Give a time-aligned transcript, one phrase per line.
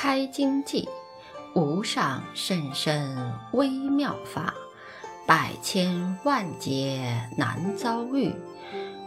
[0.00, 0.88] 开经记，
[1.56, 4.54] 无上甚深微妙法，
[5.26, 8.32] 百千万劫难遭遇。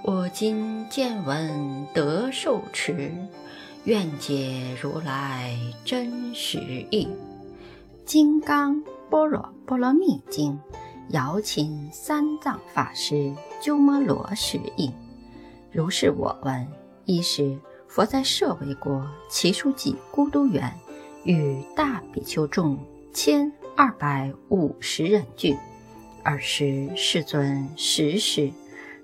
[0.03, 3.09] 我今见闻得受持，
[3.85, 7.05] 愿解如来真实义。
[8.03, 10.51] 《金刚般若波罗蜜经》，
[11.11, 14.93] 姚琴三藏法师鸠摩罗什译。
[15.71, 16.67] 如是我闻：
[17.05, 17.57] 一是。
[17.91, 20.73] 佛在舍卫国其数己孤独园，
[21.25, 22.79] 与大比丘众
[23.11, 25.57] 千二百五十人聚。
[26.23, 28.49] 尔时世尊时时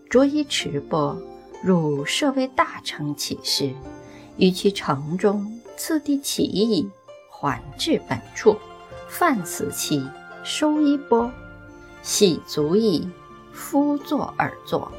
[0.10, 1.22] 着衣持钵，
[1.62, 3.74] 入舍卫大城起事，
[4.38, 6.90] 于其城中次第起矣，
[7.30, 8.56] 还至本处，
[9.10, 10.02] 饭死期，
[10.46, 11.30] 收衣钵，
[12.02, 13.10] 洗足矣，
[13.52, 14.90] 敷坐而坐。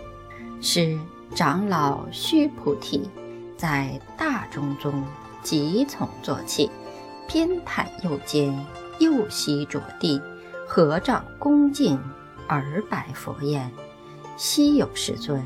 [0.60, 0.98] 是
[1.34, 3.08] 长老须菩提。
[3.58, 5.02] 在大众中，
[5.42, 6.70] 即从坐起，
[7.26, 8.56] 偏袒右肩，
[9.00, 10.22] 右膝着地，
[10.64, 11.98] 合掌恭敬，
[12.46, 13.68] 而白佛言
[14.38, 15.44] ：“昔有世尊，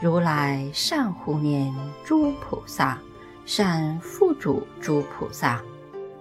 [0.00, 2.96] 如来善护念诸菩萨，
[3.44, 5.60] 善付嘱诸菩萨。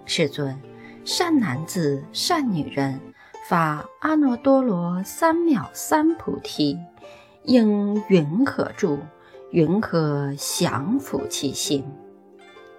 [0.08, 0.60] 世尊，
[1.06, 3.00] 善男子、善女人，
[3.48, 6.80] 发阿耨多罗三藐三菩提，
[7.44, 8.98] 应云何住？”
[9.52, 11.84] 云何降伏其心？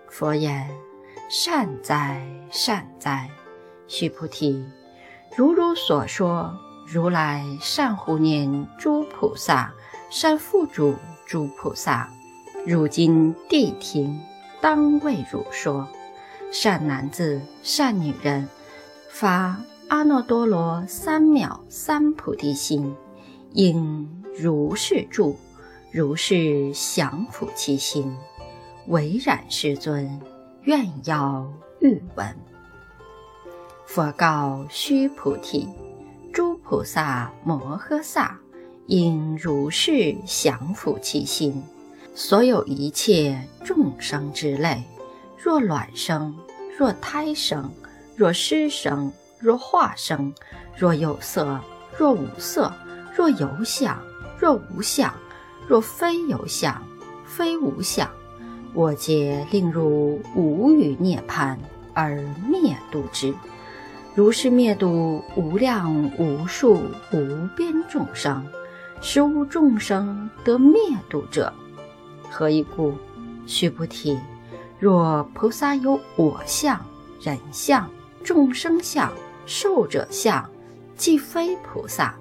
[0.08, 0.66] 佛言：
[1.28, 3.28] 善哉，善哉！
[3.86, 4.64] 须菩提，
[5.36, 9.70] 如汝所说，如来善护念诸菩萨，
[10.08, 10.94] 善付嘱
[11.26, 12.08] 诸菩萨。
[12.66, 14.18] 如今谛听，
[14.62, 15.86] 当为汝说：
[16.50, 18.48] 善男子、善女人，
[19.10, 22.96] 发阿耨多罗三藐三菩提心，
[23.52, 25.36] 应如是住。
[25.94, 28.16] 如是降伏其心，
[28.86, 30.18] 唯然世尊，
[30.62, 31.46] 愿要
[31.80, 32.34] 欲闻。
[33.84, 35.68] 佛告须菩提：
[36.32, 38.38] 诸菩萨摩诃萨
[38.86, 41.62] 应如是降伏其心。
[42.14, 44.82] 所有一切众生之类，
[45.36, 46.34] 若卵生，
[46.78, 47.70] 若胎生，
[48.16, 50.32] 若湿生，若化生，
[50.74, 51.60] 若有色，
[51.98, 52.72] 若无色，
[53.14, 54.02] 若有想，
[54.38, 55.12] 若无想。
[55.66, 56.82] 若非有相，
[57.24, 58.08] 非无相，
[58.74, 61.56] 我皆令入无余涅槃
[61.94, 62.16] 而
[62.48, 63.34] 灭度之。
[64.14, 68.46] 如是灭度无量无数无边众生，
[69.00, 70.76] 实无众生得灭
[71.08, 71.52] 度者。
[72.30, 72.92] 何以故？
[73.46, 74.18] 须菩提，
[74.78, 76.78] 若菩萨有我相、
[77.20, 77.88] 人相、
[78.22, 79.12] 众生相、
[79.46, 80.48] 寿者相，
[80.96, 82.14] 即非菩萨。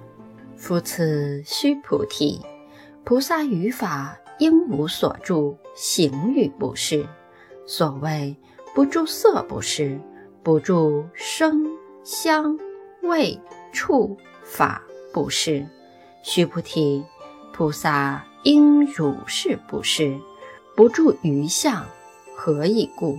[0.56, 2.40] 复此须菩提。
[3.04, 7.04] 菩萨于法应无所住，行于不施。
[7.66, 8.36] 所谓
[8.74, 9.98] 不住色不施，
[10.42, 11.66] 不住声
[12.04, 12.58] 香
[13.02, 13.38] 味
[13.72, 14.82] 触法
[15.12, 15.66] 不施。
[16.22, 17.04] 须菩提，
[17.52, 20.16] 菩萨应如是不施，
[20.76, 21.84] 不住于相。
[22.36, 23.18] 何以故？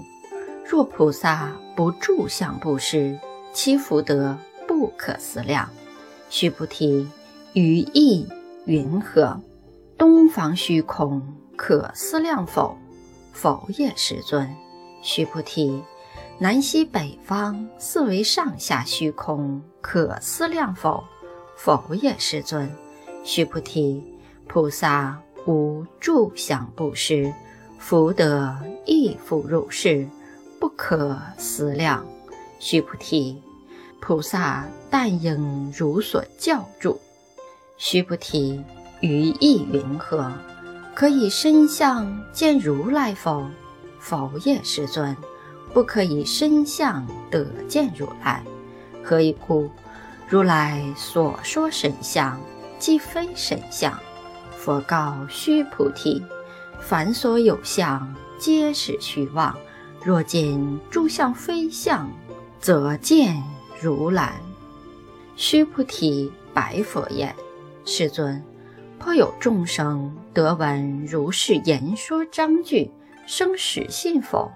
[0.66, 3.20] 若菩萨不住相不施，
[3.52, 5.70] 其福德不可思量。
[6.30, 7.08] 须菩提，
[7.54, 8.28] 于意
[8.66, 9.40] 云何？
[9.98, 11.22] 东方虚空
[11.56, 12.78] 可思量否？
[13.32, 14.50] 否也，世尊。
[15.02, 15.84] 须菩提，
[16.40, 21.04] 南西北方四维上下虚空可思量否？
[21.56, 22.70] 否也，世尊。
[23.24, 24.04] 须菩提，
[24.48, 27.34] 菩萨无住相布施，
[27.78, 28.56] 福德
[28.86, 30.08] 亦复如是，
[30.60, 32.06] 不可思量。
[32.60, 33.42] 须菩提，
[34.02, 37.00] 菩萨但应如所教住。
[37.78, 38.64] 须菩提。
[39.04, 40.32] 于意云何？
[40.96, 43.46] 可以身相见如来否？
[44.00, 45.16] 否也，世尊。
[45.74, 48.42] 不可以身相得见如来。
[49.04, 49.70] 何以故？
[50.30, 52.40] 如来所说神相，
[52.80, 53.94] 即非神相。
[54.56, 56.24] 佛告须菩提：
[56.80, 59.54] 凡所有相，皆是虚妄。
[60.02, 62.10] 若见诸相非相，
[62.62, 63.44] 则见
[63.82, 64.40] 如来。
[65.36, 67.36] 须菩提白佛言：
[67.84, 68.42] 世尊。
[69.04, 72.90] 颇有众生得闻如是言说章句，
[73.26, 74.50] 生实信否？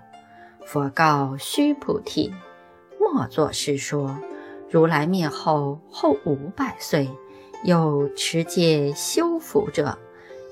[0.66, 2.34] 佛告须菩提：
[2.98, 4.18] 莫作是说。
[4.70, 7.10] 如来灭后后五百岁，
[7.66, 9.98] 有持戒修福者，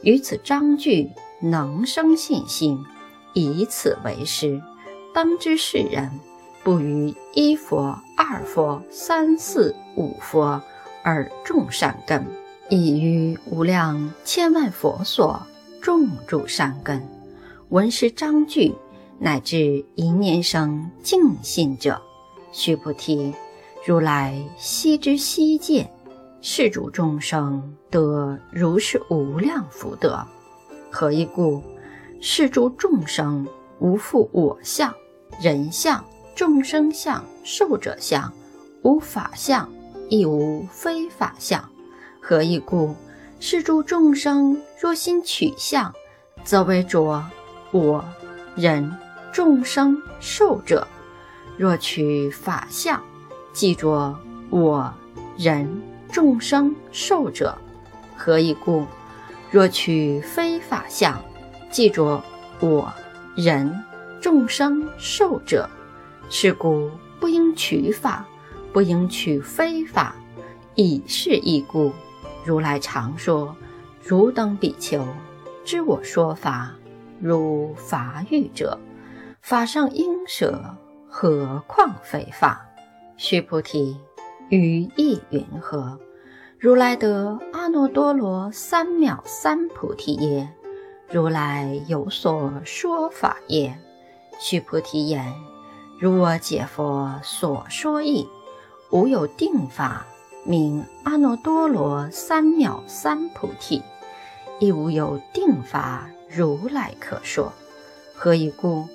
[0.03, 1.09] 于此章句
[1.41, 2.83] 能生信心，
[3.33, 4.61] 以此为师。
[5.13, 6.11] 当知世人
[6.65, 10.61] 不于一佛、二佛、三四五佛
[11.01, 12.25] 而种善根。
[12.69, 15.39] 已于无量千万佛所
[15.79, 17.07] 种诸善根，
[17.69, 18.73] 闻是章句，
[19.19, 22.01] 乃至一念生净信者。
[22.51, 23.31] 须菩提，
[23.85, 25.87] 如来悉知悉见，
[26.41, 30.25] 世主众生得如是无量福德。
[30.89, 31.61] 何以故？
[32.19, 33.47] 世诸众生
[33.77, 34.91] 无复我相、
[35.39, 36.03] 人相、
[36.33, 38.33] 众生相、寿者相，
[38.81, 39.71] 无法相，
[40.09, 41.63] 亦无非法相。
[42.27, 42.95] 何以故？
[43.39, 45.93] 是诸众生若心取相，
[46.43, 47.23] 则为着
[47.69, 48.03] 我、
[48.55, 48.91] 人、
[49.31, 50.87] 众生、寿者；
[51.55, 52.99] 若取法相，
[53.53, 54.17] 即着
[54.49, 54.91] 我、
[55.37, 55.69] 人、
[56.11, 57.55] 众生、寿者。
[58.17, 58.87] 何以故？
[59.51, 61.23] 若取非法相，
[61.69, 62.23] 即着
[62.59, 62.91] 我、
[63.35, 63.83] 人、
[64.19, 65.69] 众生、寿者。
[66.31, 66.89] 是故
[67.19, 68.25] 不应取法，
[68.73, 70.15] 不应取非法，
[70.73, 71.93] 以是义故。
[72.45, 73.55] 如来常说
[74.05, 75.03] ：“汝等比丘，
[75.63, 76.71] 知我说法，
[77.19, 78.77] 如法语者，
[79.41, 80.77] 法上应舍，
[81.09, 82.63] 何况非法？”
[83.17, 83.99] 须菩提，
[84.49, 85.99] 于意云何？
[86.59, 90.47] 如来得阿耨多罗三藐三菩提耶？
[91.09, 93.75] 如来有所说法耶？
[94.39, 95.33] 须菩提言
[95.99, 98.27] ：“如我解佛所说义，
[98.91, 100.05] 无有定法。”
[100.45, 103.81] 名阿耨多罗三藐三菩提，
[104.59, 107.51] 亦无有定法如来可说。
[108.13, 108.87] 何以故？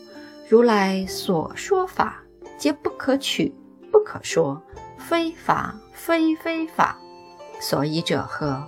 [0.49, 2.23] 如来所说法，
[2.56, 3.52] 皆不可取，
[3.91, 4.62] 不可说，
[4.97, 6.97] 非法非非法。
[7.61, 8.64] 所以者何？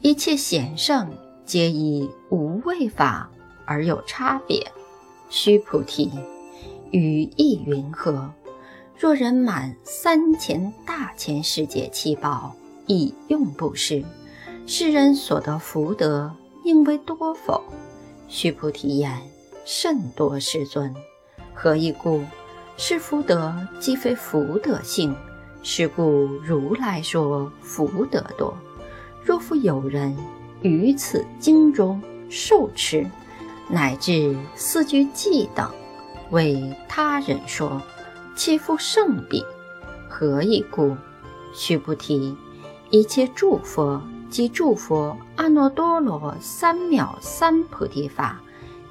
[0.00, 1.12] 一切贤圣，
[1.44, 3.28] 皆以无为法
[3.66, 4.70] 而有差别。
[5.28, 6.10] 须菩提，
[6.92, 8.32] 于意云何？
[9.00, 12.54] 若人满三千大千世界七宝
[12.86, 14.04] 以用布施，
[14.66, 16.30] 世人所得福德
[16.64, 17.62] 应为多否？
[18.28, 19.10] 须菩提言：
[19.64, 20.94] 甚多，世尊。
[21.54, 22.22] 何以故？
[22.76, 25.16] 是福德即非福德性，
[25.62, 28.54] 是故如来说福德多。
[29.24, 30.14] 若复有人
[30.60, 33.06] 于此经中受持，
[33.66, 35.70] 乃至四句偈等，
[36.32, 37.80] 为他人说。
[38.40, 39.44] 弃复圣彼，
[40.08, 40.96] 何以故？
[41.52, 42.34] 须菩提，
[42.88, 44.00] 一切诸佛
[44.30, 48.40] 及诸佛阿耨多罗三藐三菩提法，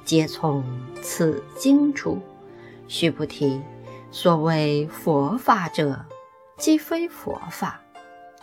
[0.06, 0.64] 皆从
[1.02, 2.20] 此经出。
[2.88, 3.60] 须菩提，
[4.12, 6.06] 所谓佛法者，
[6.56, 7.82] 即非佛法。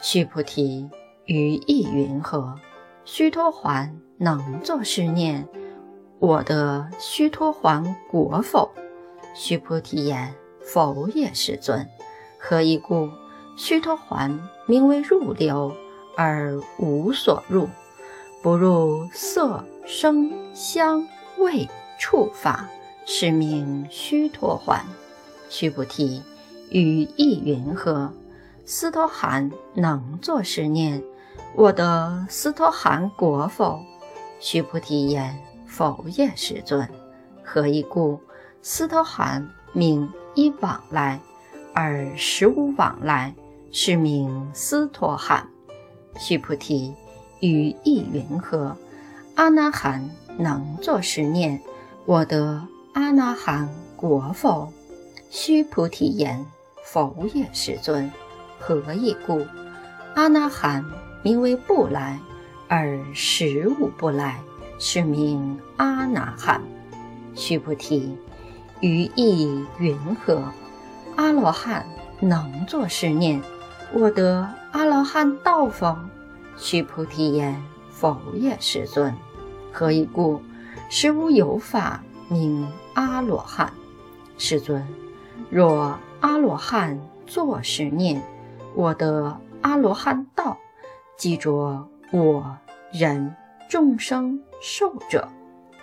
[0.02, 0.91] 须菩提，
[1.26, 2.59] 于意云何？
[3.05, 5.47] 须陀洹能作是念：
[6.19, 8.73] 我得须陀洹果否？
[9.37, 10.35] 须菩提言。
[10.72, 11.88] 否也，世尊。
[12.38, 13.08] 何以故？
[13.56, 15.74] 须陀洹名为入流，
[16.16, 17.68] 而无所入，
[18.42, 21.06] 不入色、声、香、
[21.38, 21.68] 味、
[21.98, 22.68] 触法，
[23.06, 24.80] 是名须陀洹。
[25.48, 26.22] 须菩提，
[26.68, 28.12] 于意云何？
[28.64, 31.02] 斯陀含能作是念：
[31.54, 33.80] 我得斯陀含果否？
[34.40, 36.86] 须菩提言：否也，世尊。
[37.42, 38.20] 何以故？
[38.60, 40.12] 斯陀含名。
[40.37, 41.19] 一往来，
[41.73, 43.35] 而实无往来，
[43.73, 45.49] 是名斯陀含。
[46.19, 46.93] 须菩提，
[47.40, 48.76] 于意云何？
[49.35, 51.59] 阿那含能作是念：
[52.05, 52.62] 我得
[52.93, 53.66] 阿那含
[53.97, 54.71] 果否？
[55.31, 56.45] 须菩提言：
[56.85, 58.12] 否也，世尊。
[58.59, 59.47] 何以故？
[60.14, 60.85] 阿那含
[61.23, 62.21] 名为不来，
[62.69, 64.38] 而实无不来，
[64.78, 66.61] 是名阿那含。
[67.35, 68.14] 须菩提。
[68.80, 70.42] 于意云何？
[71.16, 71.87] 阿罗汉
[72.21, 73.40] 能作是念：
[73.92, 75.97] 我得阿罗汉道否？
[76.59, 79.14] 须菩提言：否也，世尊。
[79.73, 80.42] 何以故？
[80.90, 83.73] 实无有法名阿罗汉。
[84.38, 84.87] 世尊，
[85.49, 88.23] 若阿罗汉作是念：
[88.75, 90.59] 我得阿罗汉道，
[91.16, 92.56] 即着我
[92.92, 93.35] 人
[93.71, 95.26] 众生寿者。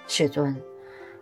[0.07, 0.55] 世尊，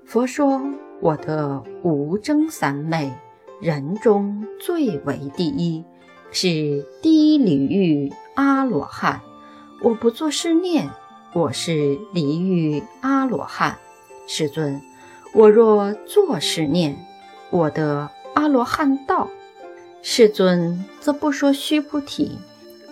[0.06, 0.62] 佛说。
[1.02, 3.12] 我的无争三昧，
[3.60, 5.84] 人中最为第一，
[6.32, 9.20] 是第一离欲阿罗汉。
[9.82, 10.88] 我不作是念，
[11.34, 13.80] 我是离欲阿罗汉。
[14.28, 14.80] 世尊，
[15.34, 16.96] 我若作是念，
[17.50, 19.28] 我得阿罗汉道。
[20.04, 22.38] 世尊则不说须菩提，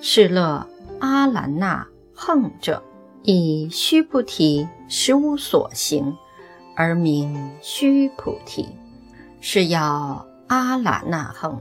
[0.01, 0.67] 是乐
[0.99, 1.85] 阿兰那
[2.15, 2.81] 横者，
[3.21, 6.17] 以须菩提实无所行。
[6.81, 8.65] 而名须菩提，
[9.41, 11.59] 是要阿喇那恒。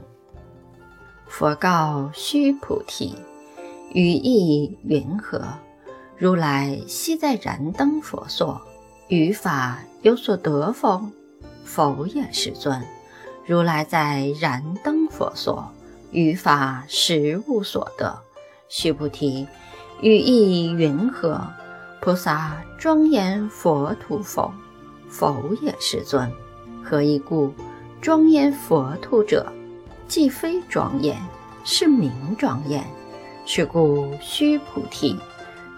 [1.27, 3.17] 佛告须菩提
[3.91, 5.43] ：“于意云何？
[6.15, 8.61] 如来昔在燃灯佛所，
[9.09, 11.01] 于法有所得否？”
[11.65, 12.81] 否也，世尊。
[13.45, 15.69] 如来在燃灯佛所，
[16.11, 18.17] 于法实无所得。
[18.69, 19.45] 须菩提，
[20.01, 21.45] 语意云何？
[21.99, 24.53] 菩萨庄严佛土否？
[25.09, 26.31] 否也，世尊。
[26.83, 27.53] 何以故？
[28.01, 29.51] 庄严佛土者，
[30.07, 31.21] 既非庄严，
[31.65, 32.85] 是名庄严。
[33.45, 35.17] 是故，须菩提，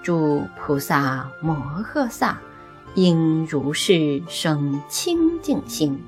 [0.03, 2.39] 诸菩萨摩诃萨，
[2.93, 5.99] 应如是生清净心，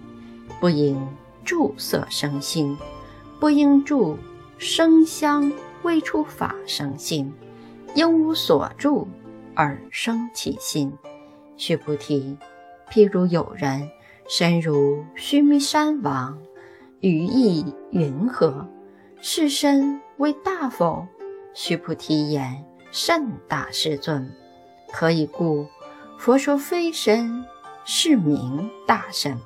[0.59, 0.99] 不应
[1.43, 2.77] 住色生心，
[3.39, 4.17] 不应住
[4.57, 5.51] 声香
[5.81, 7.33] 味触法生心，
[7.95, 9.07] 应无所住
[9.55, 10.93] 而生其心。
[11.57, 12.37] 须菩提，
[12.89, 13.89] 譬如有人
[14.27, 16.37] 身如须弥山王，
[16.99, 18.67] 于意云何？
[19.21, 21.07] 是身为大否？
[21.53, 24.29] 须菩提言：“甚大，世尊。
[24.91, 25.65] 何以故？
[26.17, 27.43] 佛说非身，
[27.85, 29.37] 是名大身。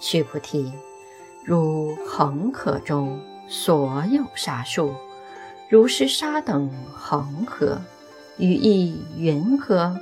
[0.00, 0.72] 须菩提，
[1.44, 4.92] 如恒河中所有沙数，
[5.68, 7.80] 如是沙等恒河，
[8.36, 9.98] 于意云何？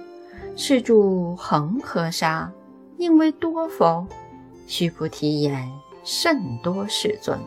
[0.59, 2.51] 是住恒河沙，
[2.97, 4.07] 应为多否？
[4.67, 5.71] 须菩提言：
[6.03, 7.39] 甚多，世尊。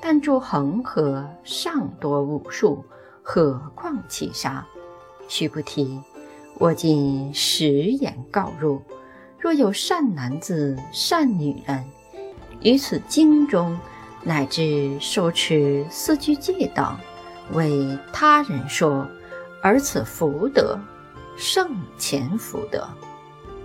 [0.00, 2.84] 但住恒河尚多无数。”
[3.20, 4.64] 何况其沙？
[5.26, 6.00] 须菩提，
[6.58, 8.80] 我今实言告汝：
[9.40, 11.84] 若有善男子、善女人，
[12.62, 13.76] 于此经中
[14.22, 16.96] 乃至受持四句偈等，
[17.52, 19.04] 为他人说，
[19.60, 20.78] 而此福德
[21.36, 22.88] 圣前福德。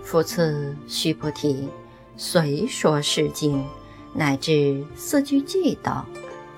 [0.02, 1.68] 复次，须菩提，
[2.16, 3.64] 随说是经，
[4.12, 6.04] 乃至四句偈等，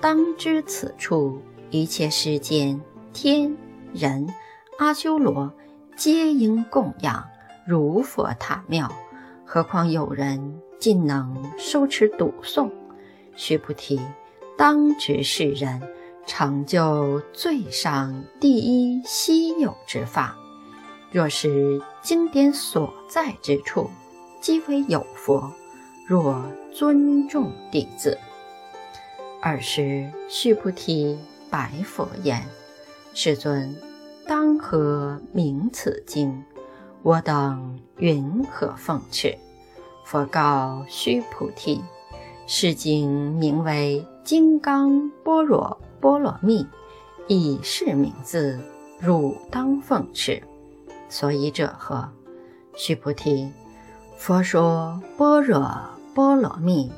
[0.01, 2.79] 当知此处一切世间。
[3.13, 3.55] 天
[3.93, 4.27] 人
[4.77, 5.53] 阿修罗
[5.95, 7.25] 皆应供养
[7.65, 8.91] 如佛塔庙，
[9.45, 12.69] 何况有人竟能收持读诵？
[13.35, 14.01] 须菩提，
[14.57, 15.81] 当知是人
[16.25, 20.35] 成就最上第一稀有之法。
[21.15, 23.89] 若是经典所在之处，
[24.41, 25.49] 即为有佛。
[26.05, 26.43] 若
[26.73, 28.19] 尊重弟子，
[29.41, 31.17] 尔时须菩提
[31.49, 32.43] 白佛言。
[33.13, 33.73] 世尊，
[34.27, 36.43] 当何名此经？
[37.01, 39.37] 我等云何奉持？
[40.03, 41.81] 佛告须菩提：
[42.45, 46.63] 是经名为《金刚般若波罗蜜》，
[47.29, 48.59] 以是名字，
[48.99, 50.43] 汝当奉持。
[51.09, 52.09] 所以者何？
[52.75, 53.51] 须菩提，
[54.17, 55.71] 佛说般若
[56.13, 56.91] 波罗蜜，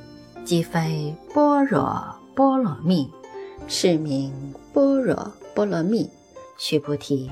[0.44, 3.12] 即非般若波罗蜜，
[3.68, 4.34] 是名
[4.74, 5.32] 般若。
[5.54, 6.10] 波罗蜜，
[6.58, 7.32] 须菩提，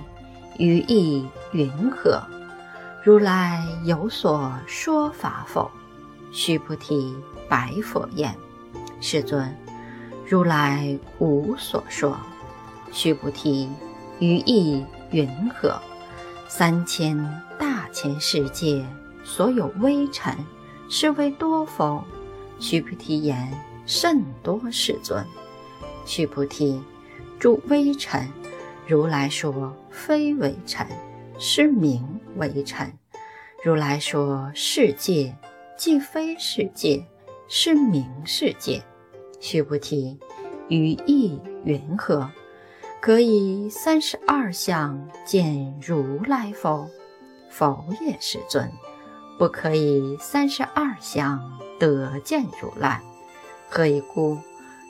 [0.57, 2.21] 于意云何？
[3.03, 5.69] 如来有所说法否？
[6.31, 7.15] 须菩提，
[7.47, 8.35] 白佛言：
[8.99, 9.55] 世尊，
[10.27, 12.17] 如来无所说。
[12.91, 13.69] 须菩提，
[14.19, 15.79] 于意云何？
[16.47, 17.17] 三千
[17.57, 18.85] 大千世界
[19.23, 20.33] 所有微尘，
[20.89, 22.03] 是为多否？
[22.59, 23.51] 须菩提言：
[23.85, 25.25] 甚多，世尊。
[26.05, 26.81] 须菩提。
[27.37, 28.29] 诸微尘，
[28.87, 30.87] 如来说非微尘，
[31.37, 32.01] 是名
[32.37, 32.87] 微尘；
[33.63, 35.35] 如来说世界，
[35.77, 37.05] 既非世界，
[37.49, 38.81] 是名世界。
[39.41, 40.17] 须菩提，
[40.69, 42.29] 于意云何？
[43.05, 46.89] 可以三十二相见如来否？
[47.51, 48.67] 否也，世尊。
[49.37, 51.39] 不可以三十二相
[51.79, 52.99] 得见如来。
[53.69, 54.39] 何以故？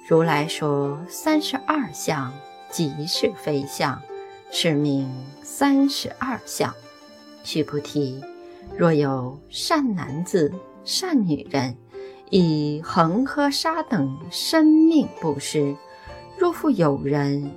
[0.08, 2.32] 如来说三十二相，
[2.72, 4.02] 即是非相，
[4.50, 6.74] 是名三十二相。
[7.44, 8.24] 须菩提，
[8.78, 10.54] 若有善男子、
[10.86, 11.76] 善女人，
[12.30, 15.76] 以恒河沙等生命布施；
[16.40, 17.52] 若复有人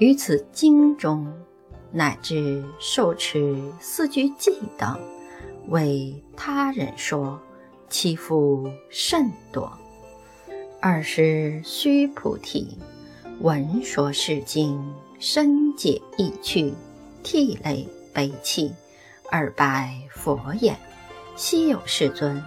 [0.00, 1.30] 于此经中，
[1.92, 4.98] 乃至受持四句偈等，
[5.68, 7.38] 为他人说，
[7.90, 9.70] 其福甚多。
[10.80, 12.78] 二是须菩提，
[13.40, 14.82] 闻说是经，
[15.18, 16.72] 深解意趣，
[17.22, 18.72] 涕泪悲泣，
[19.30, 20.74] 而拜佛言
[21.36, 22.42] ：“昔有世尊，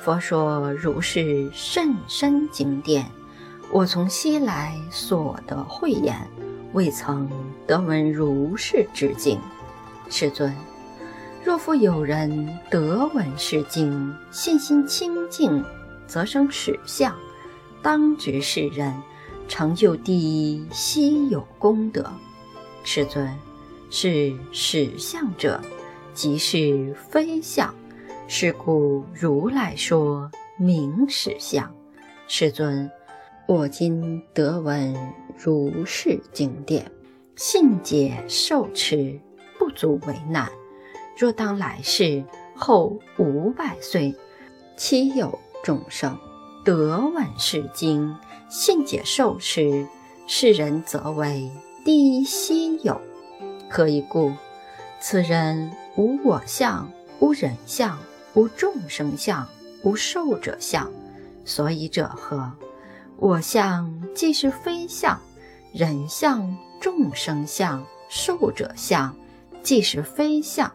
[0.00, 3.06] 佛说如是甚深经典，
[3.70, 6.28] 我从昔来所得慧眼，
[6.72, 7.28] 未曾
[7.66, 9.38] 得闻如是之经。
[10.10, 10.54] 世尊，
[11.44, 15.64] 若复有人得闻是经，信心清净，
[16.06, 17.14] 则生始相。”
[17.80, 18.92] 当知是人
[19.46, 22.04] 成就第一稀有功德，
[22.82, 23.32] 世尊，
[23.88, 25.60] 是始相者，
[26.12, 27.72] 即是非相。
[28.26, 31.72] 是故如来说明实相。
[32.26, 32.90] 世尊，
[33.46, 34.94] 我今得闻
[35.40, 36.90] 如是经典，
[37.36, 39.20] 信解受持，
[39.56, 40.50] 不足为难。
[41.16, 42.24] 若当来世
[42.56, 44.16] 后五百岁，
[44.76, 46.18] 岂有众生
[46.64, 48.16] 得闻是经，
[48.48, 49.86] 信解受持？
[50.26, 51.50] 世人则为
[51.84, 53.00] 第一稀有。
[53.70, 54.32] 何以故？
[55.00, 56.90] 此人无我相，
[57.20, 57.96] 无人相，
[58.34, 59.46] 无众生相，
[59.84, 60.90] 无寿者相。
[61.44, 62.52] 所以者何？
[63.16, 65.20] 我相即是非相，
[65.78, 69.14] 人相、众生相、寿者相，
[69.62, 70.72] 即是非相。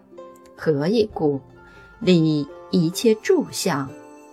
[0.56, 1.42] 何以故？
[2.00, 3.92] 离一切诸相，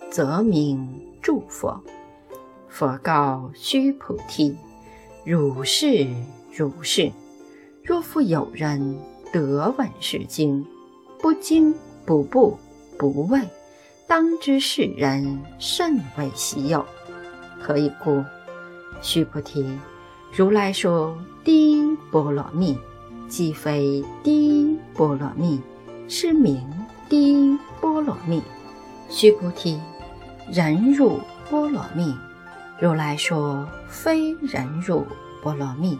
[0.09, 0.87] 则名
[1.21, 1.83] 诸佛。
[2.69, 4.55] 佛告须菩提：
[5.25, 6.07] 如是
[6.55, 7.11] 如是。
[7.83, 8.97] 若复有人
[9.33, 10.65] 得闻是经，
[11.19, 11.75] 不惊
[12.05, 12.57] 不怖
[12.97, 13.41] 不畏，
[14.07, 16.85] 当知是人甚为稀有。
[17.59, 18.23] 何以故？
[19.01, 19.69] 须菩提，
[20.33, 22.77] 如来说第一波罗蜜，
[23.27, 25.59] 即非第一波罗蜜。
[26.07, 26.61] 是名
[27.09, 28.41] 第一波罗蜜，
[29.09, 29.79] 须菩提，
[30.49, 31.19] 人入
[31.49, 32.15] 波罗蜜。
[32.79, 35.05] 如来说非人入
[35.41, 35.97] 波罗蜜，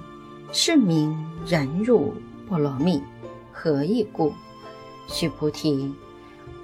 [0.54, 1.14] 是名
[1.46, 2.14] 人入
[2.48, 3.04] 波罗蜜。
[3.52, 4.34] 何以故？
[5.08, 5.94] 须菩提，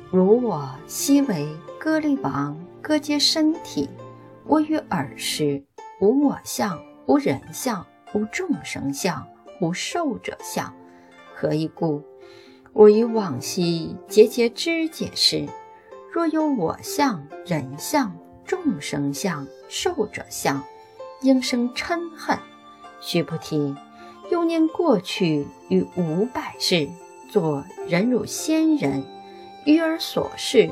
[0.10, 1.48] 如我昔为
[1.78, 3.90] 歌利王，歌阶身体，
[4.46, 5.64] 我于尔时
[6.02, 6.78] 无我相，
[7.08, 9.26] 无人相，无众生相，
[9.62, 10.74] 无寿者相。
[11.34, 12.04] 何以故？
[12.74, 15.48] 我于往昔节节知解释，
[16.12, 18.14] 若有我相、人相、
[18.46, 20.62] 众生相、寿者相，
[21.22, 22.38] 应生嗔恨。
[23.00, 23.74] 须菩提，
[24.30, 26.90] 又念过去于五百世，
[27.32, 29.02] 作人如仙人，
[29.66, 30.70] 于尔所事，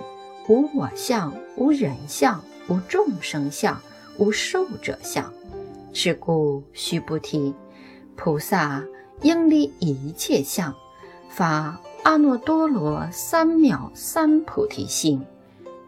[0.49, 3.81] 无我相、无人相、无众生相、
[4.17, 5.33] 无寿者相。
[5.97, 7.55] 是故，须菩提，
[8.17, 8.83] 菩萨
[9.21, 10.75] 应离一切相，
[11.29, 11.79] 发。
[12.03, 15.25] 阿耨多罗三藐三菩提心，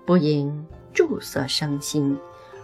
[0.05, 2.17] 不应住色生心，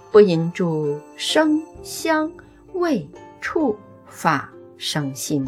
[0.09, 2.31] 不应住声香
[2.73, 3.07] 味
[3.41, 3.75] 触
[4.07, 5.45] 法生心，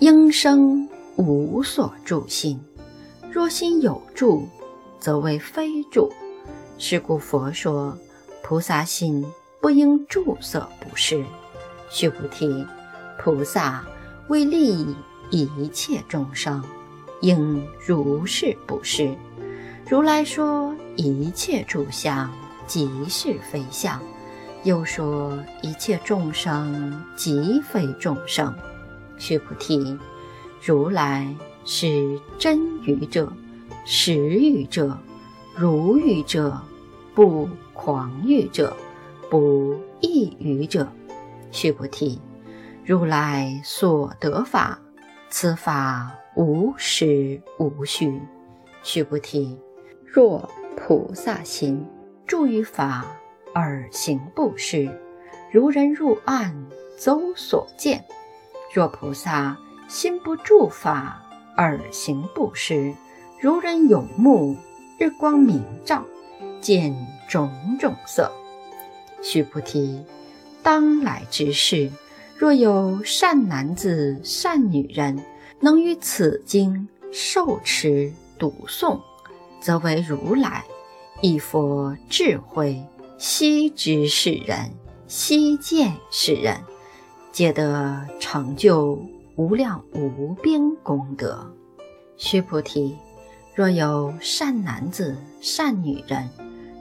[0.00, 2.60] 应生无所住心。
[3.30, 4.46] 若心有住，
[4.98, 6.10] 则为非住。
[6.78, 7.96] 是故佛说，
[8.42, 9.24] 菩萨心
[9.60, 11.24] 不应住色不是。
[11.88, 12.66] 须菩提，
[13.18, 13.84] 菩萨
[14.28, 14.94] 为利
[15.30, 16.62] 益一切众生。
[17.22, 19.14] 应如是不是？
[19.88, 22.30] 如来说一切诸相
[22.66, 24.00] 即是非相，
[24.64, 28.54] 又说一切众生即非众生。
[29.16, 29.96] 须菩提，
[30.62, 33.32] 如来是真语者、
[33.86, 34.98] 实语者、
[35.56, 36.60] 如语者、
[37.14, 38.76] 不狂语者、
[39.30, 40.88] 不异语者。
[41.50, 42.20] 须菩提，
[42.84, 44.78] 如来所得法，
[45.30, 46.12] 此法。
[46.36, 48.20] 无实无虚，
[48.82, 49.58] 须菩提，
[50.04, 51.82] 若菩萨心
[52.26, 53.06] 住于法
[53.54, 54.86] 而行布施，
[55.50, 56.54] 如人入暗，
[56.98, 58.00] 走所见；
[58.70, 59.56] 若菩萨
[59.88, 61.22] 心不住法
[61.56, 62.92] 而行布施，
[63.40, 64.58] 如人有目，
[64.98, 66.04] 日光明照，
[66.60, 66.94] 见
[67.26, 68.30] 种种色。
[69.28, 70.04] 须菩提，
[70.62, 71.90] 当来之世，
[72.36, 75.20] 若有善男子、善女人。
[75.58, 79.00] 能于此经受持读诵，
[79.58, 80.62] 则为如来
[81.22, 82.80] 一佛智慧，
[83.16, 84.70] 悉知是人，
[85.08, 86.60] 悉见是人，
[87.32, 89.02] 皆得成就
[89.34, 91.50] 无量无边功德。
[92.18, 92.94] 须菩提，
[93.54, 96.28] 若有善男子、善女人，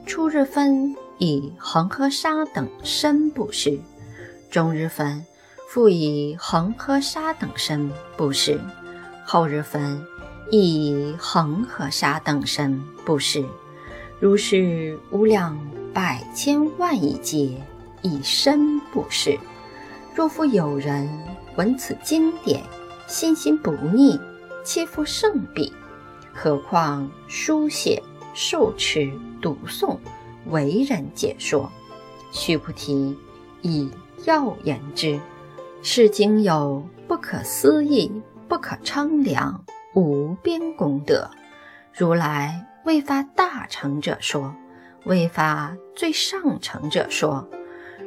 [0.06, 3.80] 初日分以恒河沙等身布施，
[4.50, 5.26] 中日分。
[5.68, 8.62] 复以恒河沙等身布施，
[9.26, 10.06] 后日分
[10.50, 13.44] 亦以恒河沙等身布施，
[14.22, 15.60] 如是无量
[15.94, 17.62] 百千万亿劫
[18.02, 19.38] 以身布施。
[20.14, 21.10] 若复有人
[21.58, 22.64] 闻此经典，
[23.06, 24.18] 心心不逆，
[24.64, 25.74] 切复圣彼，
[26.34, 28.02] 何况书写、
[28.34, 29.98] 受持、读诵、
[30.48, 31.72] 为人解说？
[32.32, 33.18] 须菩提，
[33.62, 33.90] 以
[34.26, 35.20] 要言之。
[35.82, 38.12] 是经有不可思议、
[38.48, 41.30] 不可称量、无边功德。
[41.94, 44.56] 如来为发大乘者说，
[45.04, 47.48] 为发最上乘者说。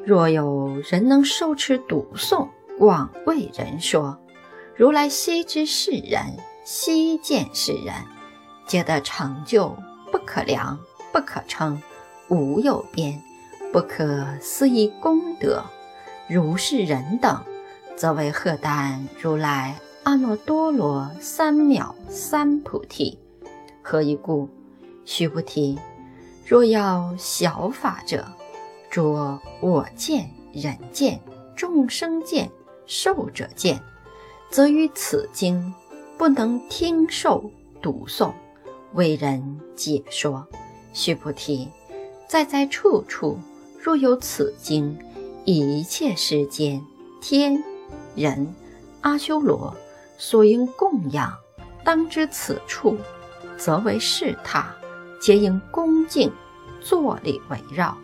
[0.04, 2.48] 若有人能受持读诵，
[2.78, 4.18] 广为人说，
[4.74, 7.94] 如来悉知世人，悉见世人，
[8.66, 9.76] 皆得成就
[10.10, 10.78] 不可量、
[11.12, 11.80] 不可称、
[12.28, 13.22] 无有边，
[13.72, 15.64] 不可思议功德。
[16.28, 17.42] 如是人等，
[17.96, 23.18] 则为荷担如来阿耨多罗三藐三菩提。
[23.82, 24.48] 何以故？
[25.06, 25.78] 须菩提，
[26.46, 28.26] 若要小法者，
[28.90, 31.18] 着我见、人见、
[31.56, 32.50] 众生见、
[32.84, 33.80] 寿者见，
[34.50, 35.72] 则于此经
[36.18, 38.32] 不能听受读诵，
[38.92, 40.46] 为人解说。
[40.92, 41.68] 须菩提，
[42.28, 43.38] 在在处处，
[43.82, 44.98] 若有此经，
[45.46, 46.84] 一切世间
[47.22, 47.64] 天
[48.14, 48.54] 人
[49.00, 49.74] 阿修罗
[50.18, 51.32] 所应供养，
[51.82, 52.98] 当知此处，
[53.56, 54.74] 则为是塔，
[55.18, 56.30] 皆应恭敬
[56.82, 57.96] 坐立围绕，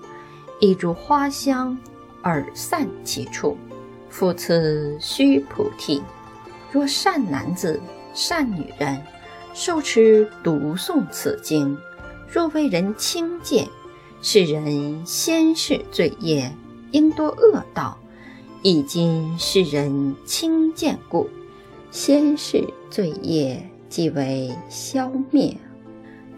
[0.58, 1.78] 一株花香
[2.22, 3.58] 而散其处。
[4.08, 6.02] 复次，须菩提，
[6.72, 7.78] 若善男子、
[8.14, 9.02] 善女人，
[9.52, 11.76] 受持读诵此经。
[12.26, 13.68] 若为人轻贱，
[14.26, 16.50] 是人先世罪业
[16.92, 17.98] 应多恶道，
[18.62, 21.28] 以今世人轻贱故，
[21.90, 25.54] 先世罪业即为消灭，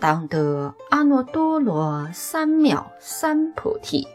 [0.01, 4.09] 当得阿耨多罗三藐三菩提。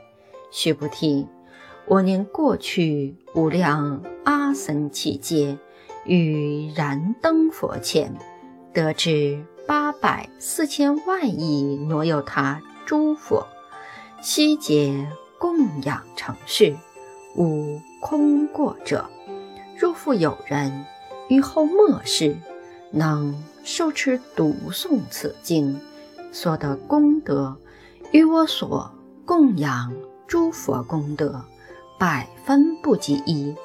[0.51, 1.25] 须菩提，
[1.87, 5.57] 我念过去无量阿僧祇劫，
[6.03, 8.13] 于燃灯佛前
[8.73, 9.41] 得知。
[9.65, 13.47] 八百四千万亿挪有他诸佛，
[14.21, 15.07] 悉皆
[15.39, 16.75] 供养成事，
[17.35, 19.09] 无空过者。
[19.75, 20.85] 若复有人
[21.27, 22.37] 于后末世，
[22.91, 25.81] 能受持读诵此经，
[26.31, 27.57] 所得功德，
[28.11, 28.91] 与我所
[29.25, 29.91] 供养
[30.27, 31.43] 诸佛功德，
[31.97, 33.55] 百分不及一，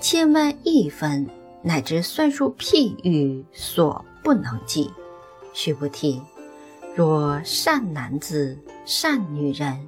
[0.00, 1.28] 千万亿分，
[1.62, 4.90] 乃至算数譬喻所不能计。
[5.52, 6.22] 须菩提，
[6.94, 9.86] 若善男子、善女人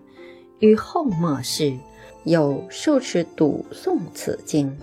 [0.61, 1.77] 于后末世
[2.25, 4.79] 有受持读诵此经，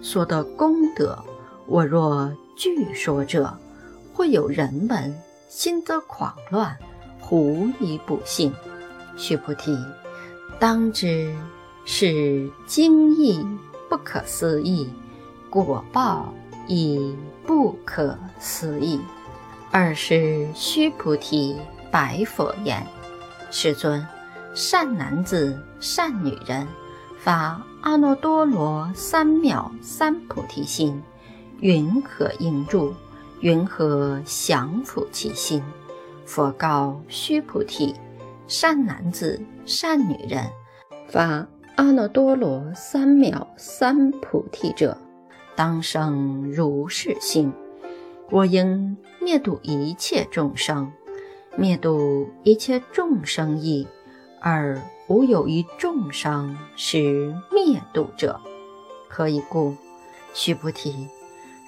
[0.00, 1.18] 所得功德，
[1.66, 3.58] 我若据说者，
[4.12, 6.76] 会有人闻，心则狂乱，
[7.18, 8.52] 狐疑不信。
[9.16, 9.76] 须菩提，
[10.58, 11.34] 当知
[11.84, 13.46] 是经义
[13.88, 14.90] 不可思议，
[15.48, 16.34] 果报
[16.66, 19.00] 亦不可思议。
[19.70, 21.56] 二是须菩提
[21.90, 22.86] 白佛言
[23.50, 24.06] ：“世尊，
[24.54, 26.64] 善男子、善女人
[27.18, 31.02] 发阿耨多罗三藐三菩提心，
[31.58, 32.94] 云何应住？
[33.40, 35.60] 云何降伏其心？”
[36.24, 37.96] 佛告须菩提
[38.46, 40.48] ：“善男子、善女人
[41.08, 44.96] 发阿耨多罗三藐三菩提者，
[45.56, 47.52] 当生如是心。”
[48.30, 50.92] 我应灭度一切众生，
[51.56, 53.86] 灭度一切众生意，
[54.46, 58.38] 而无有一众生是灭度者。
[59.08, 59.74] 何以故？
[60.34, 61.08] 须菩提，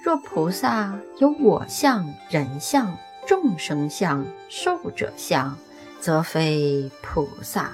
[0.03, 5.57] 若菩萨有我相、人相、众生相、寿者相，
[5.99, 7.71] 则非菩萨。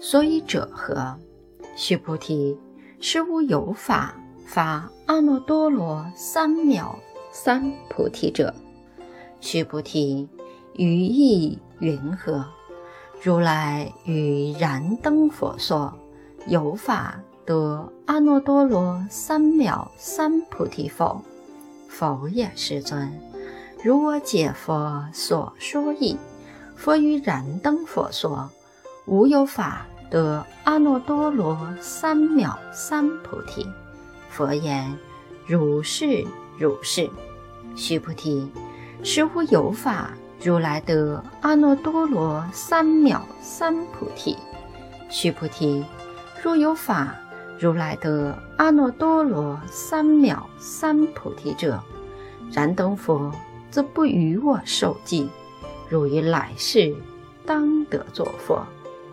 [0.00, 1.18] 所以者何？
[1.76, 2.58] 须菩提，
[3.00, 4.14] 实无有法
[4.46, 6.94] 发阿耨多罗三藐。
[7.30, 8.54] 三菩提者，
[9.38, 10.26] 须菩提，
[10.72, 12.46] 于意云何？
[13.24, 15.90] 如来于燃灯佛说
[16.46, 21.22] 有法得阿耨多罗三藐三菩提否？
[21.88, 23.10] 否也，世尊。
[23.82, 26.18] 如我解佛所说意，
[26.76, 28.50] 佛于燃灯佛说
[29.06, 33.66] 无有法得阿耨多罗三藐三菩提。
[34.28, 34.94] 佛言：
[35.46, 36.26] 如是。
[36.58, 37.08] 如是，
[37.74, 38.52] 须菩提，
[39.02, 40.10] 实无有法
[40.44, 44.36] 如来得阿耨多罗三藐三菩提。
[45.08, 45.82] 须菩提，
[46.42, 47.16] 若有法
[47.58, 51.80] 如来得阿耨多罗三藐三菩提者，
[52.52, 53.32] 燃灯佛
[53.70, 55.30] 则不与我受记。
[55.88, 56.94] 如于来世
[57.46, 58.62] 当得作佛，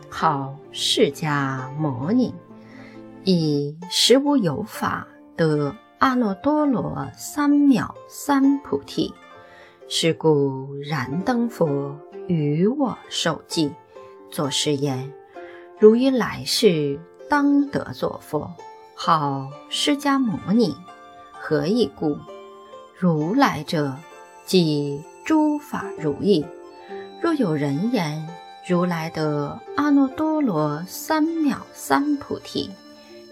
[0.10, 2.36] 好释迦牟尼。
[3.24, 5.74] 以实无有法得。
[6.00, 9.14] 阿耨多罗三藐三菩提，
[9.94, 13.74] 是故燃灯佛与我受记，
[14.32, 15.12] 作是言：
[15.78, 16.98] 如于来世
[17.30, 18.50] 当得作佛，
[18.96, 20.74] 号释迦牟尼。
[21.34, 22.18] 何以故？
[22.98, 23.98] 如来者，
[24.46, 26.46] 即诸法如意。
[27.22, 28.26] 若有人言
[28.66, 32.72] 如来得阿耨多罗三藐三菩提，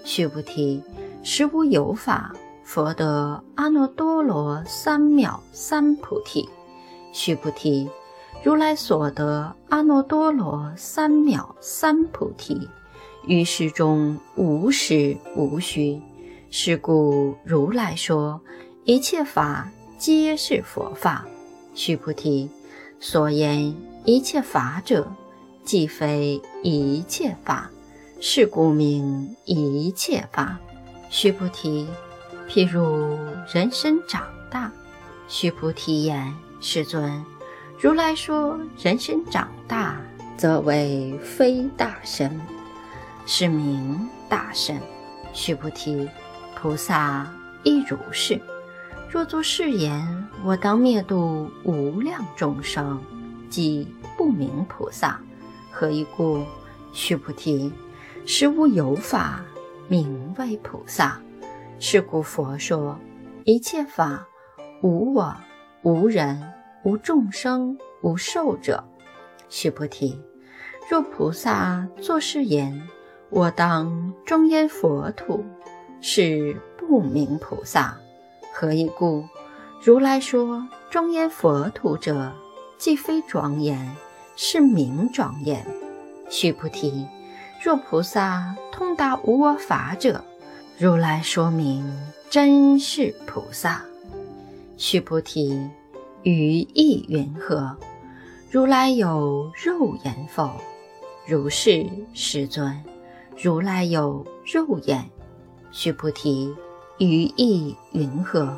[0.04, 0.84] 须菩提，
[1.24, 2.36] 实无有法。
[2.70, 6.48] 佛得阿耨多罗三藐三菩提，
[7.12, 7.90] 须菩提，
[8.44, 12.70] 如来所得阿耨多罗三藐三菩提，
[13.26, 16.00] 于世中无实无虚。
[16.52, 18.40] 是故如来说
[18.84, 21.26] 一切法皆是佛法。
[21.74, 22.52] 须菩提，
[23.00, 23.74] 所言
[24.06, 25.12] 一切法者，
[25.64, 27.72] 即非一切法。
[28.20, 30.60] 是故名一切法。
[31.10, 31.88] 须菩提，
[32.50, 33.18] 譬如
[33.54, 34.72] 人身长大。
[35.28, 37.24] 须菩提言：世尊。
[37.80, 40.02] 如来说：“人身长大，
[40.36, 42.42] 则为非大身，
[43.28, 44.82] 是名大身。”
[45.32, 46.10] 须菩提，
[46.56, 47.32] 菩萨
[47.64, 48.42] 亦如是。
[49.12, 53.00] 若作是言，我当灭度无量众生，
[53.50, 55.22] 即不名菩萨。
[55.72, 56.44] 何以故？
[56.92, 57.72] 须菩提，
[58.26, 59.42] 实无有法
[59.88, 61.22] 名为菩萨。
[61.80, 63.00] 是故佛说
[63.46, 64.28] 一切法
[64.82, 65.36] 无我，
[65.82, 66.54] 无人。
[66.84, 68.82] 无众生，无寿者。
[69.50, 70.18] 须菩提，
[70.90, 72.82] 若菩萨作是言
[73.30, 75.44] ：“我当庄严佛土，
[76.00, 77.98] 是不明菩萨。”
[78.56, 79.26] 何以故？
[79.84, 82.32] 如来说庄严佛土者，
[82.78, 83.94] 既非庄严，
[84.38, 85.66] 是名庄严。
[86.30, 87.06] 须菩提，
[87.62, 90.24] 若菩萨通达无我法者，
[90.82, 91.84] 如来说明
[92.30, 93.84] 真是菩萨。
[94.78, 95.70] 须菩提。
[96.24, 97.76] 于意云何？
[98.50, 100.52] 如来有肉眼否？
[101.28, 102.82] 如是，世尊。
[103.38, 105.04] 如来有肉眼。
[105.70, 106.56] 须菩提，
[106.98, 108.56] 于意云何？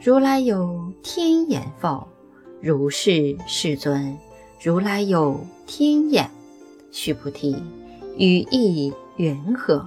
[0.00, 2.08] 如来有天眼否？
[2.62, 4.16] 如是，世尊。
[4.62, 6.30] 如来有天眼。
[6.90, 7.54] 须菩提，
[8.16, 9.86] 于意云何？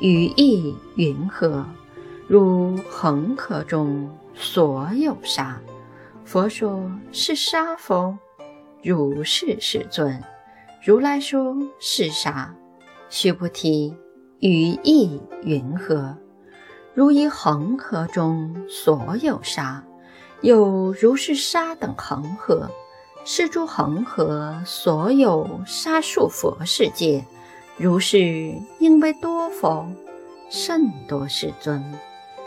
[0.00, 1.64] 于意云何？
[2.26, 5.60] 如恒河中所有沙。
[6.24, 8.16] 佛说是沙否？
[8.82, 10.22] 如是，世尊。
[10.84, 12.54] 如来说是沙。
[13.08, 13.94] 须菩提，
[14.40, 16.16] 于意云何？
[16.94, 19.84] 如一恒河中所有沙，
[20.40, 22.70] 有如是沙等恒河，
[23.24, 27.24] 是诸恒河所有沙数佛世界，
[27.76, 29.86] 如是应为多佛？
[30.48, 31.82] 甚多，世尊。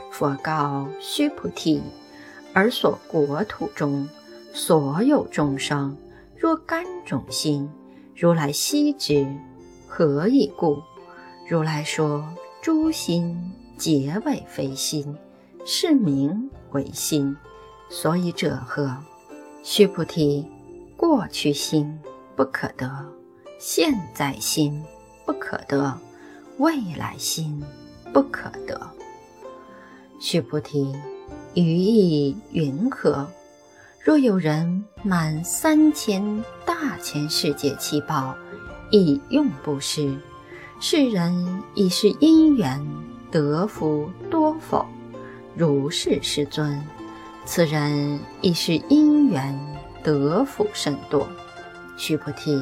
[0.09, 1.81] 佛告须菩提。
[2.53, 4.07] 而所国土中
[4.53, 5.95] 所有众生，
[6.35, 7.69] 若干种心，
[8.15, 9.27] 如来悉知。
[9.85, 10.81] 何以故？
[11.47, 12.25] 如来说
[12.61, 15.15] 诸心皆为非心，
[15.65, 17.35] 是名为心。
[17.89, 18.95] 所以者何？
[19.61, 20.49] 须菩提，
[20.95, 21.99] 过去心
[22.35, 22.89] 不可得，
[23.59, 24.83] 现在心
[25.27, 25.99] 不可得，
[26.57, 27.61] 未来心
[28.11, 28.89] 不可得。
[30.19, 30.95] 须菩提。
[31.53, 33.27] 于意云何？
[34.03, 38.35] 若有人满三千大千世界七宝，
[38.91, 40.15] 以用布施，
[40.79, 42.85] 世人已是因缘
[43.31, 44.85] 得福多否？
[45.55, 46.81] 如是，世尊。
[47.43, 49.59] 此人已是因缘
[50.03, 51.27] 得福甚多。
[51.97, 52.55] 须菩提，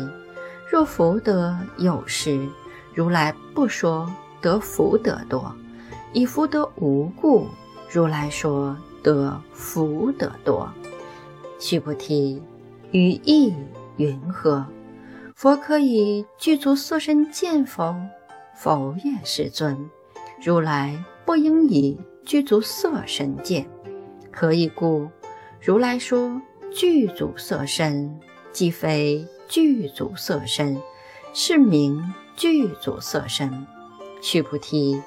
[0.70, 2.48] 若福德有时，
[2.94, 5.56] 如来不说得福德多，
[6.12, 7.48] 以福德无故。
[7.92, 10.68] 如来说得福德多，
[11.60, 12.42] 须菩提，
[12.92, 13.54] 于意
[13.98, 14.66] 云何？
[15.36, 17.96] 佛可以具足色身见否？
[18.56, 19.78] 否也，世尊。
[20.44, 23.66] 如来不应以具足色身见。
[24.34, 25.10] 何以故？
[25.62, 26.42] 如来说
[26.74, 28.20] 具足色身，
[28.52, 30.82] 即非具足色身，
[31.34, 33.66] 是名具足色身。
[34.22, 35.02] 须菩提，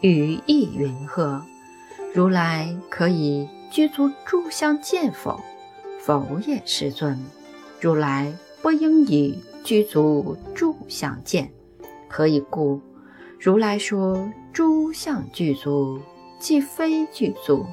[0.00, 1.42] 于意云何？
[2.14, 5.40] 如来可以具足诸相见否？
[6.00, 7.18] 否也，世尊。
[7.80, 11.50] 如来不应以具足诸相见。
[12.08, 12.80] 何以故？
[13.38, 16.00] 如来说诸相具足，
[16.38, 17.64] 即非具足，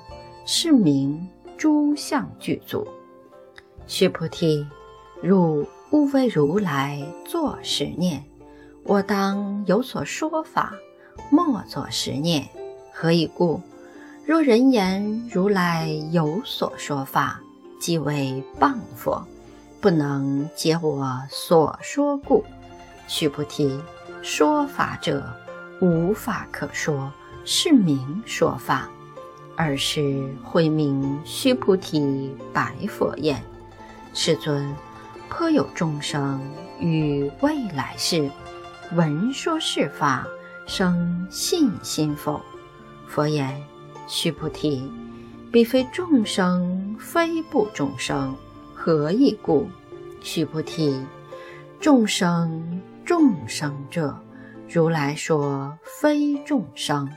[0.46, 1.28] 是名
[1.58, 2.88] 诸相具足。
[3.86, 4.66] 须菩提，
[5.22, 8.22] 汝勿为如来作是念：
[8.84, 10.74] 我当有所说法，
[11.30, 12.46] 莫作是念。
[12.92, 13.62] 何以故？
[14.26, 17.40] 若人言如来有所说法，
[17.80, 19.26] 即为谤佛。
[19.80, 22.44] 不能解我所说故。
[23.08, 23.80] 须菩提，
[24.22, 25.24] 说法者，
[25.80, 27.10] 无法可说，
[27.46, 28.90] 是名说法。
[29.56, 33.42] 尔时慧明须菩提白佛言
[34.14, 34.76] ：“世尊，
[35.30, 36.42] 颇有众生
[36.80, 38.30] 于未来世
[38.94, 40.28] 闻说是法，
[40.66, 42.42] 生信心否？”
[43.08, 43.62] 佛言
[44.08, 44.92] ：“须菩提。”
[45.52, 48.36] 彼非众生，非不众生，
[48.76, 49.68] 何以故？
[50.22, 51.02] 须菩提，
[51.80, 54.18] 众生众生者，
[54.68, 57.10] 如来说非众生，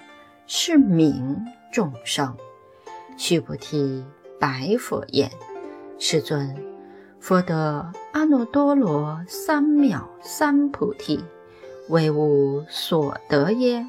[0.47, 1.37] 是名
[1.73, 2.37] 众生。
[3.17, 4.05] 须菩提，
[4.39, 5.31] 白佛言
[5.99, 6.57] ：“世尊，
[7.19, 11.25] 佛得阿耨多罗三藐三菩提，
[11.89, 13.87] 为吾所得耶？”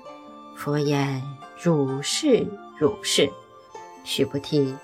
[0.56, 1.22] 佛言
[1.62, 3.30] ：“如是如是。”
[4.04, 4.76] 须菩提，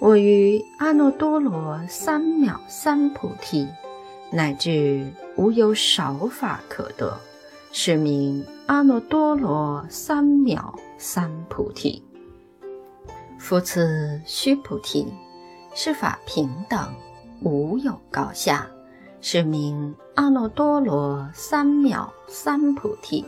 [0.00, 3.68] 我于阿耨多罗三藐三菩提，
[4.32, 7.18] 乃至无有少法可得，
[7.72, 12.02] 是名阿耨多罗三藐三菩提。
[13.38, 15.06] 夫此须菩提，
[15.72, 16.92] 是法平等，
[17.42, 18.66] 无有高下，
[19.20, 23.24] 是名阿耨多罗三藐三菩提。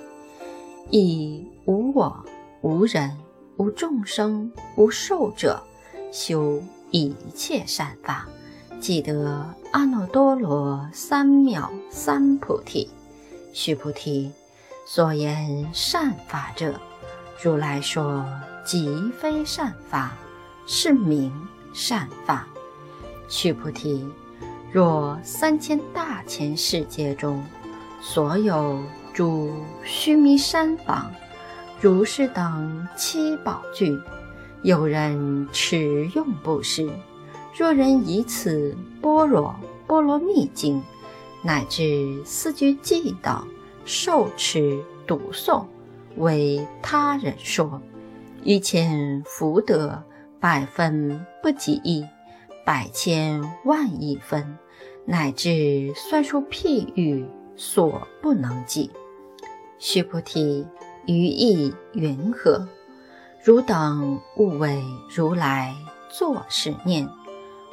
[0.90, 2.24] 亦无我，
[2.62, 3.16] 无人。
[3.56, 5.62] 无众生，无寿者，
[6.10, 8.26] 修一切善法，
[8.80, 12.88] 即得阿耨多罗三藐三菩提。
[13.52, 14.32] 须菩提，
[14.86, 16.80] 所言善法者，
[17.42, 18.24] 如来说
[18.64, 20.12] 即非善法，
[20.66, 21.30] 是名
[21.74, 22.48] 善法。
[23.30, 24.04] 须菩提，
[24.70, 27.42] 若三千大千世界中，
[28.02, 28.78] 所有
[29.14, 29.50] 诸
[29.82, 31.10] 须弥山房。
[31.80, 33.98] 如是等七宝具，
[34.60, 36.90] 有人持用布施。
[37.56, 39.54] 若人以此般若
[39.86, 40.82] 波罗蜜经，
[41.42, 43.46] 乃至四句偈等，
[43.86, 45.64] 受持读诵，
[46.16, 47.80] 为他人说，
[48.42, 50.02] 一千福德
[50.38, 52.04] 百分不及一，
[52.64, 54.58] 百千万亿分，
[55.04, 58.90] 乃至算数譬喻所不能计。
[59.78, 60.66] 须菩提。
[61.06, 62.68] 于意云何？
[63.42, 65.74] 汝等勿为如来
[66.10, 67.08] 作是念：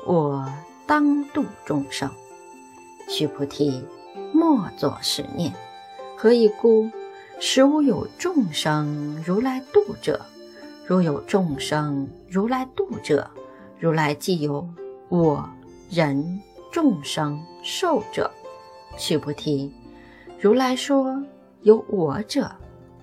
[0.06, 0.50] 我
[0.88, 2.10] 当度众生。
[3.10, 3.84] 须菩提，
[4.34, 5.54] 莫作是念。
[6.16, 6.90] 何以故？
[7.40, 10.26] 实无有众生如来度者。
[10.86, 13.30] 若有众生如来度者，
[13.80, 14.68] 如来既有
[15.10, 15.48] 我
[15.90, 18.32] 人众生寿者。
[18.98, 19.72] 须菩提，
[20.40, 21.22] 如来说
[21.62, 22.50] 有我者。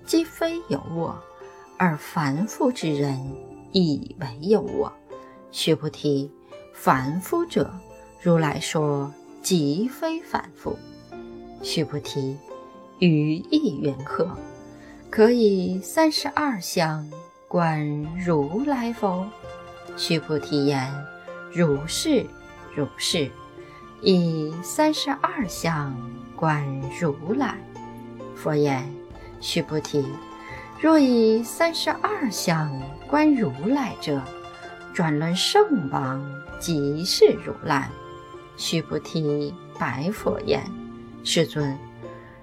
[0.05, 1.17] 即非有我，
[1.79, 3.19] 而凡夫之人
[3.71, 4.93] 以为有我。
[5.51, 6.31] 须菩提，
[6.73, 7.73] 凡夫者，
[8.21, 9.11] 如来说
[9.41, 10.77] 即非凡夫。
[11.63, 12.37] 须菩提，
[12.99, 14.29] 于意云何？
[15.09, 17.11] 可以三十二相
[17.47, 17.87] 观
[18.23, 19.25] 如来否？
[19.95, 20.91] 须菩提言：
[21.51, 22.25] 如是
[22.75, 23.29] 如是。
[24.01, 25.95] 以三十二相
[26.35, 26.65] 观
[26.99, 27.57] 如来。
[28.35, 28.87] 佛言。
[29.41, 30.03] 须菩提，
[30.81, 32.71] 若以三十二相
[33.07, 34.19] 观如来者，
[34.91, 36.23] 转轮圣王
[36.59, 37.89] 即是如来。
[38.57, 40.63] 须菩提，白佛言
[41.23, 41.77] ：“世尊，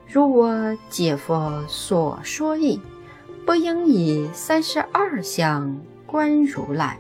[0.07, 2.81] 如我解佛所说义，
[3.45, 6.99] 不应以三十二相观如来。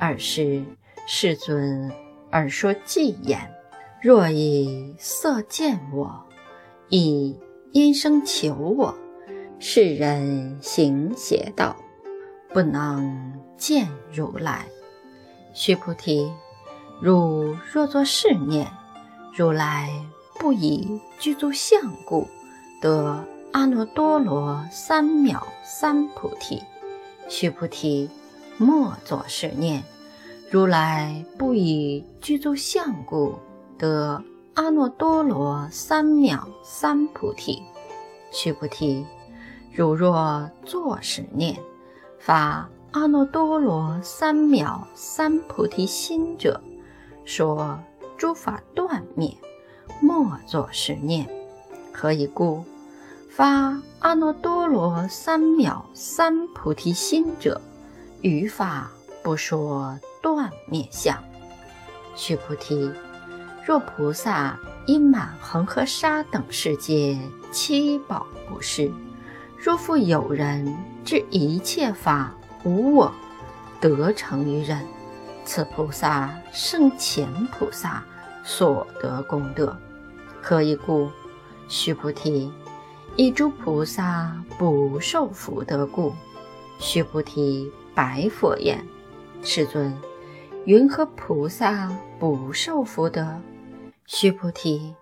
[0.00, 0.64] 尔时，
[1.06, 1.92] 世尊
[2.30, 3.38] 而说偈言：
[4.02, 6.24] 若以色见我，
[6.88, 7.38] 以
[7.72, 8.96] 音声求我。”
[9.62, 11.76] 世人行邪道，
[12.48, 14.64] 不能见如来。
[15.52, 16.32] 须菩提，
[17.02, 18.66] 汝若作是念，
[19.36, 19.90] 如来
[20.38, 22.26] 不以具足相故，
[22.80, 23.22] 得
[23.52, 26.62] 阿耨多罗三藐三菩提。
[27.28, 28.08] 须菩提，
[28.56, 29.84] 莫作是念，
[30.50, 33.38] 如来不以具足相故，
[33.78, 34.20] 得
[34.54, 37.62] 阿耨多罗三藐三菩提。
[38.32, 39.06] 须菩提。
[39.72, 41.56] 汝若作是念，
[42.18, 46.60] 发阿耨多罗三藐三菩提心者，
[47.24, 47.78] 说
[48.18, 49.32] 诸法断灭，
[50.00, 51.28] 莫作是念。
[51.92, 52.64] 何以故？
[53.30, 57.60] 发阿耨多罗三藐三菩提心者，
[58.20, 58.90] 于法
[59.22, 61.16] 不说断灭相。
[62.14, 62.92] 须菩提，
[63.64, 67.18] 若菩萨因满恒河沙等世界
[67.50, 68.90] 七宝布施。
[69.56, 73.12] 若复有人知一切法无我，
[73.80, 74.86] 得成于人，
[75.44, 78.02] 此菩萨胜前菩萨
[78.42, 79.76] 所得功德。
[80.42, 81.10] 何以故？
[81.68, 82.50] 须菩提，
[83.16, 86.14] 以诸菩萨不受福德故。
[86.78, 88.82] 须菩提白佛言
[89.44, 89.94] ：“世尊，
[90.66, 93.40] 云何菩萨不受福德？”
[94.06, 94.94] 须菩提，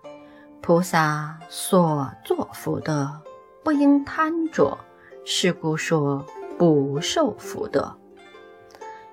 [0.61, 3.21] 菩萨所作福德，
[3.63, 4.77] 不应贪着，
[5.25, 6.25] 是故说
[6.57, 7.93] 不受福德。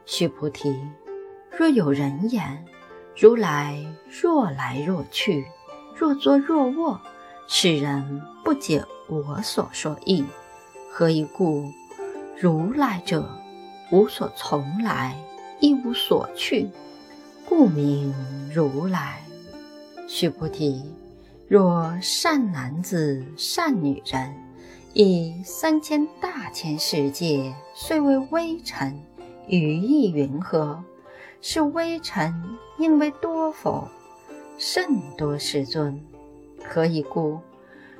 [0.05, 0.79] 须菩提，
[1.51, 2.65] 若有人言
[3.17, 5.45] ：“如来若来若去，
[5.97, 7.01] 若坐若卧，
[7.49, 10.25] 是人不解我所说意。”
[10.93, 11.65] 何以故？
[12.39, 13.29] 如来者，
[13.91, 15.17] 无所从来，
[15.61, 16.69] 亦无所去，
[17.49, 18.15] 故名
[18.55, 19.21] 如来。
[20.09, 20.83] 须菩提，
[21.49, 24.35] 若善男子、善女人，
[24.93, 29.01] 以三千大千世界，虽为微尘，
[29.49, 30.83] 于意云何？
[31.41, 32.35] 是微尘
[32.79, 33.89] 应为多否？
[34.59, 36.01] 甚多，世尊。
[36.69, 37.39] 何以故？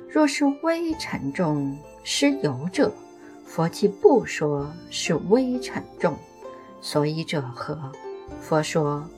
[0.09, 2.91] 若是微尘中实有者。
[3.45, 6.17] 佛既不说是微尘众，
[6.81, 7.77] 所以者何？
[8.41, 9.09] 佛说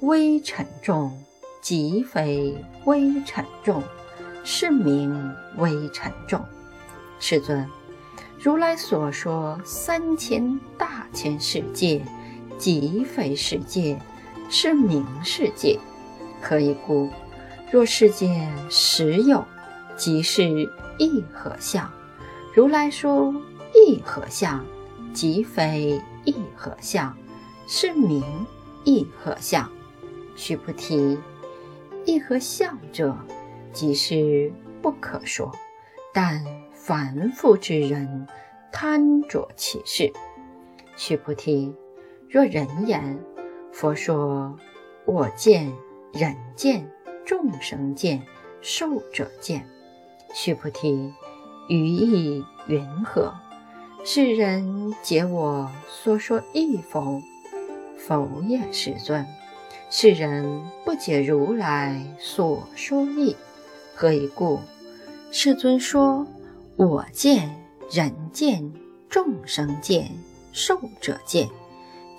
[0.00, 1.16] 微尘众，
[1.60, 3.82] 即非微尘众，
[4.42, 6.44] 是名微尘众。
[7.18, 7.68] 世尊，
[8.38, 12.04] 如来所说三千大千世界，
[12.58, 13.98] 即非世界，
[14.50, 15.78] 是名世界。
[16.42, 17.10] 何以故？
[17.70, 19.44] 若世界实有，
[19.96, 20.44] 即是
[20.98, 21.90] 一合相。
[22.54, 23.34] 如来说。
[23.76, 24.64] 一合相，
[25.12, 27.16] 即非一合相，
[27.66, 28.22] 是名
[28.84, 29.70] 一合相。
[30.36, 31.18] 须菩提，
[32.04, 33.16] 一合相者，
[33.72, 34.52] 即是
[34.82, 35.52] 不可说。
[36.12, 38.26] 但凡夫之人
[38.72, 40.12] 贪着其事。
[40.96, 41.74] 须菩提，
[42.28, 43.18] 若人言，
[43.72, 44.58] 佛说
[45.04, 45.72] 我见、
[46.12, 46.88] 人见、
[47.24, 48.24] 众生见、
[48.60, 49.66] 寿者见。
[50.32, 51.12] 须菩提，
[51.68, 53.34] 于意云何？
[54.06, 57.22] 世人解我所说意否？
[57.96, 59.26] 否也，世尊。
[59.88, 63.34] 世人不解如来所说意，
[63.94, 64.60] 何以故？
[65.30, 66.26] 世尊说：
[66.76, 67.50] 我见、
[67.90, 68.70] 人见、
[69.08, 70.10] 众生见、
[70.52, 71.48] 寿者见，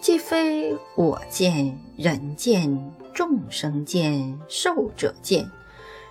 [0.01, 5.47] 既非我见、人见、众生见、寿者见，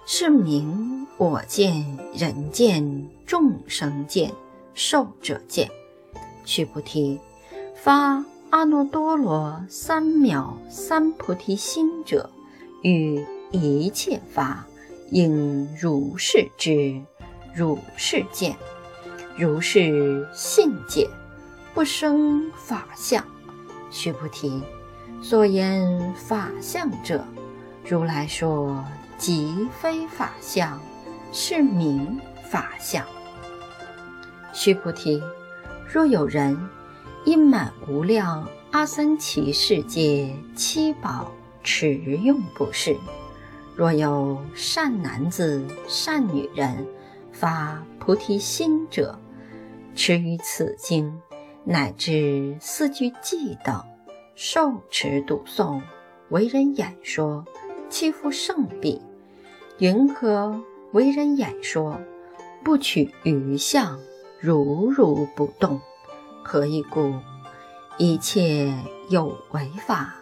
[0.06, 4.30] 是名我见、人见、众生见。
[4.74, 5.70] 受者见，
[6.44, 7.20] 须菩提，
[7.74, 12.28] 发阿耨多罗三藐三菩提心者，
[12.82, 14.66] 于一切法
[15.10, 17.00] 应如是知，
[17.54, 18.56] 如是见，
[19.36, 21.08] 如是信解，
[21.72, 23.24] 不生法相。
[23.90, 24.60] 须菩提，
[25.22, 27.24] 所言法相者，
[27.88, 28.84] 如来说
[29.16, 30.80] 即非法相，
[31.32, 32.20] 是名
[32.50, 33.06] 法相。
[34.54, 35.20] 须菩提，
[35.92, 36.56] 若有人
[37.24, 41.30] 因满无量阿僧祇世界七宝
[41.64, 42.96] 持用不是，
[43.74, 46.86] 若有善男子、善女人
[47.32, 49.18] 发菩提心者，
[49.96, 51.20] 持于此经
[51.64, 53.82] 乃至四句偈等，
[54.36, 55.80] 受持读诵，
[56.28, 57.44] 为人演说，
[57.88, 59.02] 欺负圣彼，
[59.78, 62.00] 云何为人演说？
[62.62, 63.98] 不取余相。
[64.44, 65.80] 如如不动，
[66.42, 67.14] 何以故？
[67.96, 68.74] 一切
[69.08, 70.16] 有为法，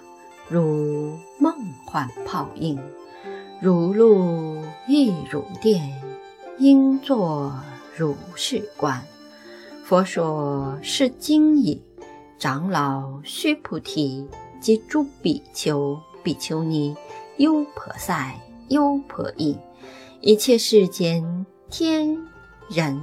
[0.48, 1.52] 如梦
[1.84, 2.78] 幻泡影，
[3.60, 6.00] 如露亦如电，
[6.58, 7.52] 应作
[7.96, 9.02] 如是观。
[9.82, 11.82] 佛说是经已，
[12.38, 14.28] 长老须菩提
[14.60, 16.96] 及诸比丘、比丘尼、
[17.38, 19.58] 优婆塞、优婆夷，
[20.20, 22.16] 一切世间天
[22.70, 23.00] 人。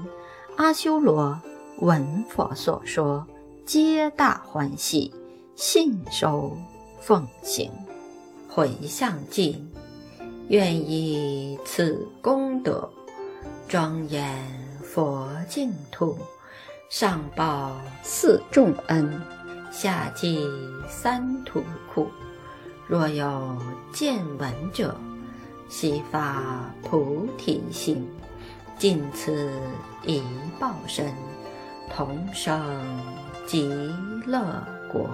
[0.59, 1.39] 阿修罗
[1.77, 3.25] 闻佛所说，
[3.65, 5.13] 皆大欢喜，
[5.55, 6.57] 信受
[6.99, 7.71] 奉行。
[8.49, 9.71] 回向尽，
[10.49, 12.89] 愿以此功德，
[13.69, 14.37] 庄严
[14.83, 16.17] 佛净土，
[16.89, 19.09] 上报四重恩，
[19.71, 20.45] 下济
[20.89, 22.05] 三途苦。
[22.85, 23.55] 若有
[23.93, 24.93] 见闻者，
[25.69, 28.05] 悉发菩提心。
[28.79, 29.51] 尽此
[30.05, 30.23] 一
[30.57, 31.13] 报身，
[31.93, 32.65] 同生
[33.45, 33.67] 极
[34.25, 34.41] 乐
[34.89, 35.09] 国。